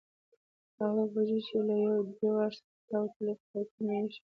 [0.79, 1.75] هغه بوجۍ یې له
[2.17, 4.19] دیوال څخه پر راوتلو پایپونو ایښې وې.